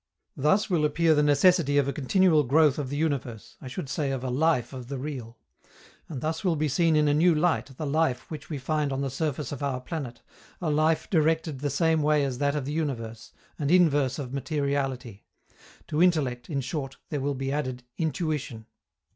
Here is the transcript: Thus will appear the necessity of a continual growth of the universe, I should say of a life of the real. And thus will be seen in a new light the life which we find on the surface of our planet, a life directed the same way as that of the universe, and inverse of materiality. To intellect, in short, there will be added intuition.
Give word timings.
Thus 0.35 0.67
will 0.67 0.83
appear 0.83 1.13
the 1.13 1.21
necessity 1.21 1.77
of 1.77 1.87
a 1.87 1.93
continual 1.93 2.41
growth 2.43 2.79
of 2.79 2.89
the 2.89 2.97
universe, 2.97 3.55
I 3.61 3.67
should 3.67 3.87
say 3.87 4.09
of 4.09 4.23
a 4.23 4.31
life 4.31 4.73
of 4.73 4.87
the 4.87 4.97
real. 4.97 5.37
And 6.09 6.21
thus 6.21 6.43
will 6.43 6.55
be 6.55 6.67
seen 6.67 6.95
in 6.95 7.07
a 7.07 7.13
new 7.13 7.35
light 7.35 7.67
the 7.77 7.85
life 7.85 8.25
which 8.31 8.49
we 8.49 8.57
find 8.57 8.91
on 8.91 9.01
the 9.01 9.11
surface 9.11 9.51
of 9.51 9.61
our 9.61 9.79
planet, 9.79 10.23
a 10.59 10.71
life 10.71 11.07
directed 11.11 11.59
the 11.59 11.69
same 11.69 12.01
way 12.01 12.25
as 12.25 12.39
that 12.39 12.55
of 12.55 12.65
the 12.65 12.73
universe, 12.73 13.31
and 13.59 13.69
inverse 13.69 14.17
of 14.17 14.33
materiality. 14.33 15.23
To 15.89 16.01
intellect, 16.01 16.49
in 16.49 16.61
short, 16.61 16.97
there 17.09 17.21
will 17.21 17.35
be 17.35 17.51
added 17.51 17.83
intuition. 17.99 18.65